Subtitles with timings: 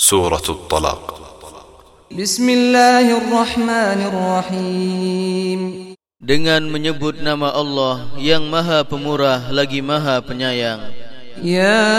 [0.00, 1.20] سورة الطلاق.
[2.16, 5.60] بسم الله الرحمن الرحيم.
[6.16, 10.80] Dengan menyebut nama Allah yang maha pemurah lagi maha penyayang.
[11.44, 11.92] يا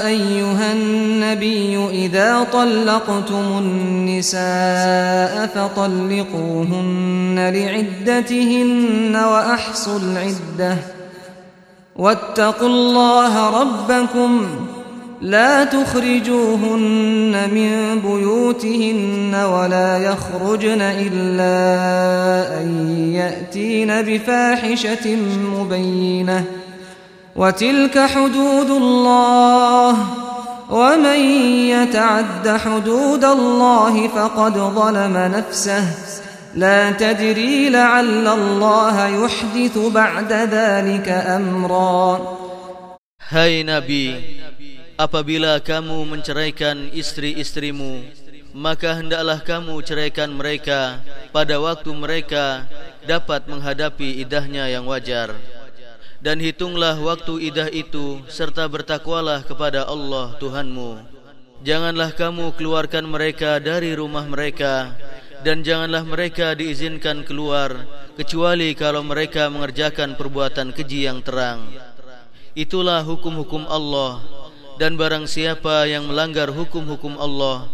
[0.00, 1.76] أيها النبي
[2.08, 10.76] إذا طلقتم النساء فطلقوهن لعدتهن وأحصوا العدة
[11.96, 14.30] واتقوا الله ربكم
[15.20, 25.16] لا تخرجوهن من بيوتهن ولا يخرجن إلا أن يأتين بفاحشة
[25.54, 26.44] مبينة.
[27.36, 29.96] وتلك حدود الله.
[30.70, 31.20] ومن
[31.70, 35.84] يتعد حدود الله فقد ظلم نفسه.
[36.54, 42.18] لا تدري لعل الله يحدث بعد ذلك أمرا.
[43.30, 44.37] Hai Nabi
[44.98, 48.02] apabila kamu menceraikan istri-istrimu
[48.50, 50.98] maka hendaklah kamu ceraikan mereka
[51.30, 52.66] pada waktu mereka
[53.06, 55.38] dapat menghadapi idahnya yang wajar
[56.18, 60.98] dan hitunglah waktu idah itu serta bertakwalah kepada Allah Tuhanmu.
[61.62, 64.94] Janganlah kamu keluarkan mereka dari rumah mereka
[65.46, 67.86] dan janganlah mereka diizinkan keluar
[68.18, 71.66] kecuali kalau mereka mengerjakan perbuatan keji yang terang.
[72.58, 74.18] Itulah hukum-hukum Allah
[74.81, 77.69] dan barang siapa yang melanggar hukum-hukum Allah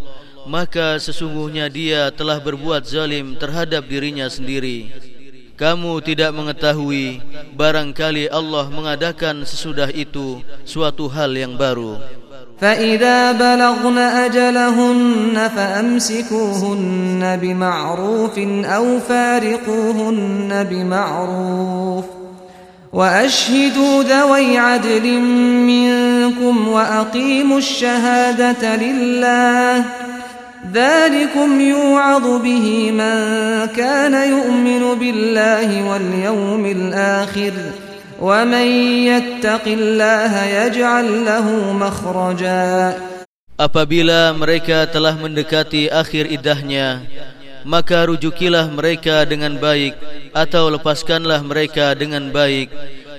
[0.49, 4.89] maka sesungguhnya dia telah berbuat zalim terhadap dirinya sendiri.
[5.59, 7.19] Kamu tidak mengetahui
[7.53, 11.99] barangkali Allah mengadakan sesudah itu suatu hal yang baru.
[12.59, 18.35] فإذا بلغن أجلهن فأمسكوهن بمعروف
[18.67, 22.12] أو فارقوهن بمعروف
[22.94, 25.06] وأشهدوا ذوي عدل
[25.66, 29.84] منكم وأقيموا الشهادة لله.
[30.72, 33.16] ذلكم يوعظ به من
[33.74, 37.52] كان يؤمن بالله واليوم الآخر.
[38.22, 38.66] ومن
[39.10, 42.94] يتق الله يجعل له مخرجا.
[43.54, 47.06] Apabila mereka telah mendekati akhir idahnya
[47.64, 49.97] maka rujukilah mereka dengan baik
[50.36, 52.70] atau lepaskanlah mereka dengan baik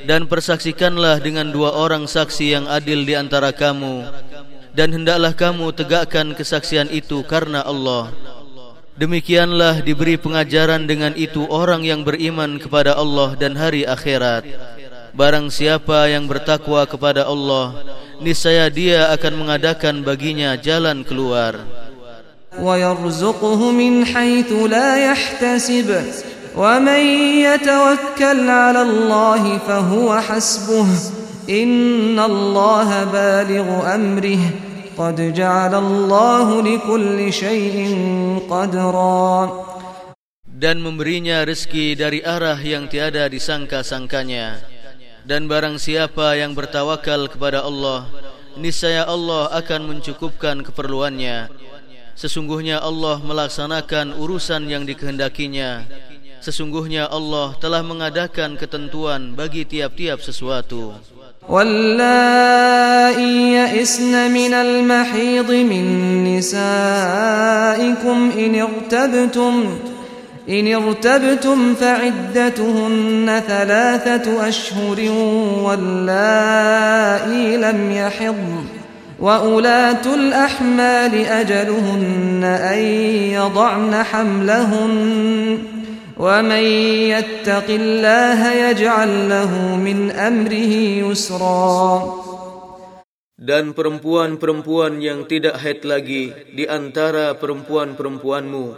[0.05, 4.05] dan persaksikanlah dengan dua orang saksi yang adil di antara kamu
[4.75, 8.11] dan hendaklah kamu tegakkan kesaksian itu karena Allah.
[8.95, 14.47] Demikianlah diberi pengajaran dengan itu orang yang beriman kepada Allah dan hari akhirat.
[15.15, 17.75] Barang siapa yang bertakwa kepada Allah,
[18.19, 21.59] niscaya dia akan mengadakan baginya jalan keluar.
[22.61, 26.03] ويرزقه من حيث لا يحتسب
[26.57, 27.03] ومن
[27.43, 30.87] يتوكل على الله فهو حسبه
[31.49, 34.39] إن الله بالغ أمره
[34.97, 37.77] قد جعل الله لكل شيء
[38.49, 39.31] قدرا
[40.55, 44.63] dan memberinya rezeki dari arah yang tiada disangka-sangkanya
[45.27, 48.07] dan barang siapa yang bertawakal kepada Allah
[48.55, 51.51] niscaya Allah akan mencukupkan keperluannya
[52.15, 55.83] sesungguhnya Allah melaksanakan urusan yang dikehendakinya
[56.39, 60.95] sesungguhnya Allah telah mengadakan ketentuan bagi tiap-tiap sesuatu
[61.49, 65.85] واللائي يئسن من المحيض من
[66.37, 69.77] نسائكم إن ارتبتم
[70.49, 75.11] إن ارتبتم فعدتهن ثلاثة أشهر
[75.65, 78.65] واللائي لم يحضن
[79.20, 82.80] وأولاة الأحمال أجلهن أن
[83.36, 84.94] يضعن حملهن
[86.16, 86.64] ومن
[87.12, 90.74] يتق الله يجعل له من أمره
[91.04, 91.88] يسرا
[93.40, 98.76] Dan perempuan-perempuan yang tidak haid lagi di antara perempuan-perempuanmu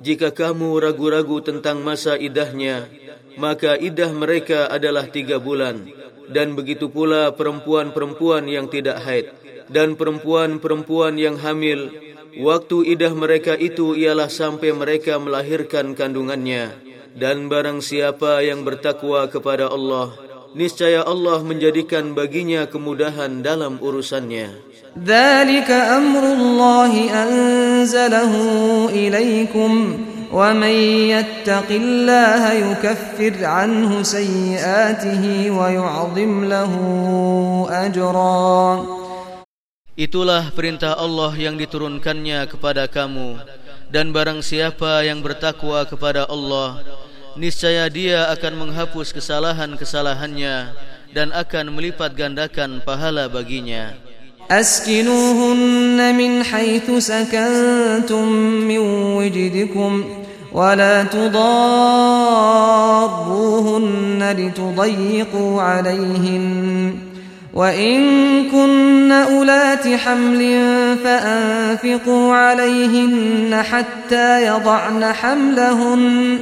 [0.00, 2.88] Jika kamu ragu-ragu tentang masa idahnya
[3.36, 5.92] Maka idah mereka adalah tiga bulan
[6.24, 9.28] Dan begitu pula perempuan-perempuan yang tidak haid
[9.71, 11.91] Dan perempuan-perempuan yang hamil
[12.33, 16.73] Waktu idah mereka itu ialah sampai mereka melahirkan kandungannya.
[17.13, 20.17] Dan barang siapa yang bertakwa kepada Allah
[20.57, 24.49] niscaya Allah menjadikan baginya kemudahan dalam urusannya.
[24.97, 30.01] Dzalika amrullahi anzalahu ilaikum
[30.33, 30.73] wa man
[31.13, 39.02] yattaqillaha yukaffir anhu sayyi'atihi wa yu'dhim lahu ajran
[39.98, 43.34] Itulah perintah Allah yang diturunkannya kepada kamu
[43.90, 46.78] dan barang siapa yang bertakwa kepada Allah
[47.34, 50.70] niscaya dia akan menghapus kesalahan-kesalahannya
[51.10, 53.90] dan akan melipat gandakan pahala baginya
[54.48, 58.32] أسكنوهن من حيث سكنتم
[58.64, 58.78] من
[59.20, 60.04] وجدكم
[60.52, 61.36] ولا تضاروهن
[64.38, 67.01] لتضيقوا عليهن
[67.53, 68.03] وإن
[68.49, 70.65] كن أولات حمل
[71.03, 76.37] فأنفقوا عليهن حتى يضعن حملهن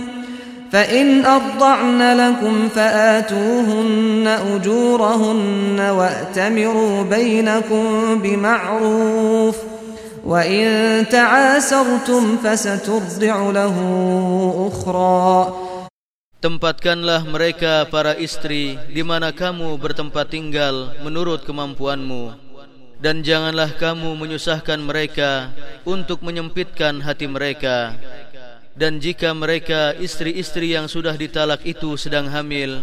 [0.71, 7.85] فإن أرضعن لكم فآتوهن أجورهن وأتمروا بينكم
[8.23, 9.55] بمعروف
[10.25, 13.75] وإن تعاسرتم فسترضع له
[14.73, 15.53] أخرى.
[16.41, 22.33] Tempatkanlah mereka para istri di mana kamu bertempat tinggal menurut kemampuanmu.
[22.97, 25.53] Dan janganlah kamu menyusahkan mereka
[25.85, 27.93] untuk menyempitkan hati mereka.
[28.73, 32.81] Dan jika mereka istri-istri yang sudah ditalak itu sedang hamil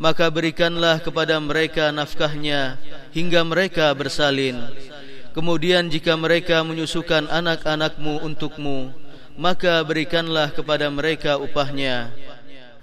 [0.00, 2.80] maka berikanlah kepada mereka nafkahnya
[3.12, 4.56] hingga mereka bersalin.
[5.30, 8.90] Kemudian jika mereka menyusukan anak-anakmu untukmu
[9.38, 12.10] maka berikanlah kepada mereka upahnya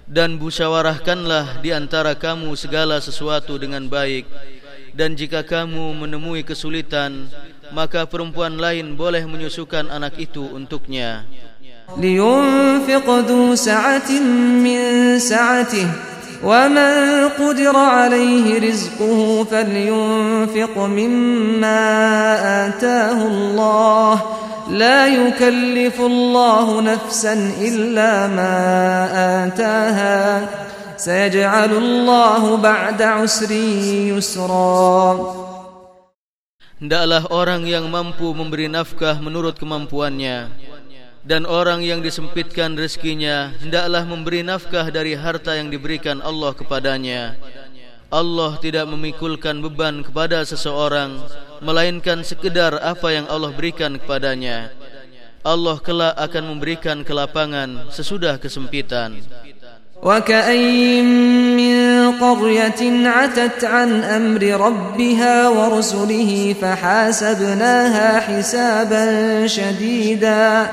[0.07, 4.27] dan busyawarahkanlah di antara kamu segala sesuatu dengan baik
[4.93, 7.31] dan jika kamu menemui kesulitan
[7.71, 11.25] maka perempuan lain boleh menyusukan anak itu untuknya
[11.95, 14.23] liyunfiq du sa'atin
[14.61, 16.13] min sa'atih
[16.43, 16.91] ومن
[17.39, 21.83] قدر عليه رزقه فلينفق مما
[22.67, 24.36] آتاه الله
[24.69, 28.55] لا يكلف الله نفسا إلا ما
[29.45, 30.49] آتاها
[30.97, 33.51] سيجعل الله بعد عسر
[34.11, 35.07] يسرا
[36.83, 40.51] Hendaklah orang yang mampu memberi nafkah menurut kemampuannya
[41.23, 47.39] dan orang yang disempitkan rezekinya hendaklah memberi nafkah dari harta yang diberikan Allah kepadanya.
[48.13, 51.17] Allah tidak memikulkan beban kepada seseorang
[51.65, 54.69] melainkan sekedar apa yang Allah berikan kepadanya.
[55.41, 59.17] Allah kelak akan memberikan kelapangan sesudah kesempitan.
[60.03, 61.07] وكأين
[61.55, 69.05] من قرية عتت عن أمر ربها ورسله فحاسبناها حسابا
[69.47, 70.71] شديدا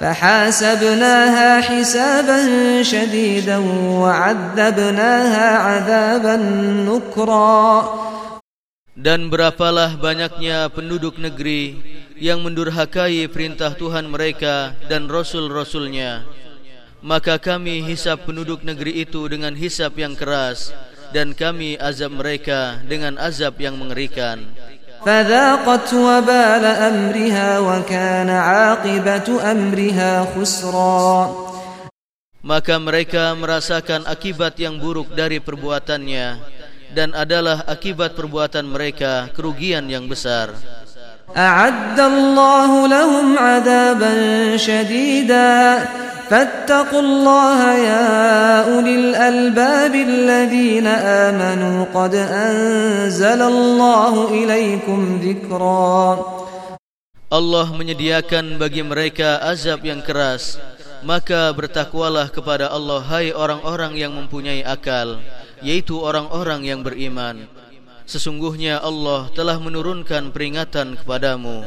[0.00, 2.38] فحاسبناها حسابا
[2.82, 3.58] شديدا
[4.02, 6.36] وعذبناها عذابا
[6.88, 7.68] نكرا
[8.96, 11.76] Dan berapalah banyaknya penduduk negeri
[12.16, 16.24] yang mendurhakai perintah Tuhan mereka dan Rasul-Rasulnya.
[17.04, 20.72] Maka kami hisap penduduk negeri itu dengan hisap yang keras
[21.12, 24.48] dan kami azab mereka dengan azab yang mengerikan.
[25.06, 31.14] فذاقت وبال أمرها وكان عاقبة أمرها خسرا
[32.46, 36.38] Maka mereka merasakan akibat yang buruk dari perbuatannya
[36.94, 40.54] dan adalah akibat perbuatan mereka kerugian yang besar.
[41.36, 44.12] أعد الله لهم عذابا
[44.56, 45.84] شديدا
[46.30, 48.06] فاتقوا الله يا
[48.74, 50.86] أولي الألباب الذين
[51.26, 56.02] آمنوا قد أنزل الله إليكم ذكرا
[57.26, 60.62] Allah menyediakan bagi mereka azab yang keras
[61.02, 65.18] maka bertakwalah kepada Allah hai orang-orang yang mempunyai akal
[65.62, 67.46] yaitu orang-orang yang beriman.
[68.06, 71.66] Sesungguhnya Allah telah menurunkan peringatan kepadamu.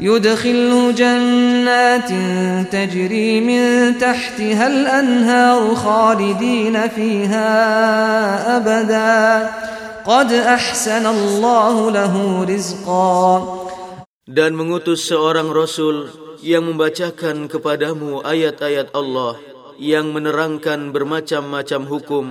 [0.00, 2.10] يدخله جنات
[2.72, 3.62] تجري من
[3.98, 7.50] تحتها الأنهار خالدين فيها
[8.56, 9.50] أبدا
[10.06, 13.26] قد أحسن الله له رزقا
[14.26, 16.10] dan mengutus seorang rasul
[16.42, 19.38] yang membacakan kepadamu ayat-ayat Allah
[19.78, 22.24] yang menerangkan bermacam-macam hukum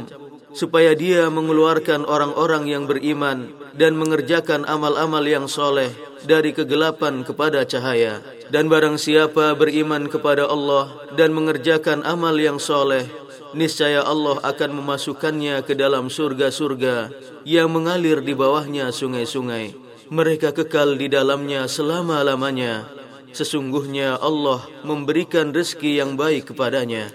[0.50, 5.94] supaya dia mengeluarkan orang-orang yang beriman dan mengerjakan amal-amal yang soleh
[6.26, 8.20] dari kegelapan kepada cahaya.
[8.50, 13.06] Dan barang siapa beriman kepada Allah dan mengerjakan amal yang soleh
[13.54, 17.10] niscaya Allah akan memasukkannya ke dalam surga-surga
[17.46, 19.74] yang mengalir di bawahnya sungai-sungai.
[20.10, 22.90] Mereka kekal di dalamnya selama-lamanya.
[23.30, 27.14] Sesungguhnya Allah memberikan rezeki yang baik kepadanya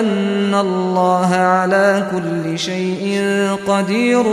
[0.00, 3.04] أن الله على كل شيء
[3.66, 4.26] قدير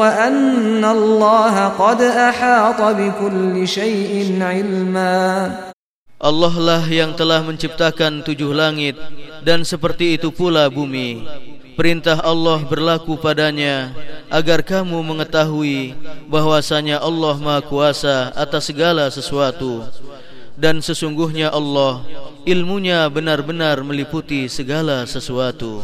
[0.00, 5.18] وأن الله قد أحاط بكل شيء علما
[6.18, 8.98] Allah lah yang telah menciptakan tujuh langit
[9.46, 11.22] dan seperti itu pula bumi.
[11.78, 13.94] Perintah Allah berlaku padanya
[14.26, 15.94] agar kamu mengetahui
[16.26, 19.86] bahwasanya Allah Maha Kuasa atas segala sesuatu
[20.58, 22.02] dan sesungguhnya Allah
[22.43, 25.79] ilmunya benar-benar meliputi segala sesuatu.